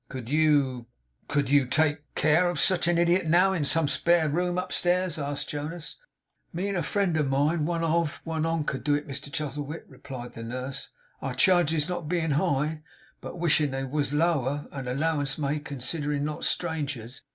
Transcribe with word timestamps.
'Could 0.09 0.29
you 0.29 0.87
could 1.27 1.47
you 1.51 1.67
take 1.67 1.99
care 2.15 2.49
of 2.49 2.59
such 2.59 2.87
an 2.87 2.97
idiot, 2.97 3.27
now, 3.27 3.53
in 3.53 3.63
some 3.63 3.87
spare 3.87 4.27
room 4.29 4.57
upstairs?' 4.57 5.19
asked 5.19 5.47
Jonas. 5.47 5.97
'Me 6.51 6.69
and 6.69 6.75
a 6.79 6.81
friend 6.81 7.15
of 7.17 7.29
mine, 7.29 7.67
one 7.67 7.83
off, 7.83 8.19
one 8.25 8.43
on, 8.43 8.63
could 8.63 8.83
do 8.83 8.95
it, 8.95 9.07
Mr 9.07 9.31
Chuzzlewit,' 9.31 9.85
replied 9.87 10.33
the 10.33 10.41
nurse; 10.41 10.89
'our 11.21 11.35
charges 11.35 11.87
not 11.87 12.09
bein' 12.09 12.31
high, 12.31 12.81
but 13.21 13.37
wishin' 13.37 13.69
they 13.69 13.83
was 13.83 14.11
lower, 14.11 14.65
and 14.71 14.87
allowance 14.89 15.37
made 15.37 15.65
considerin' 15.65 16.25
not 16.25 16.43
strangers. 16.43 17.21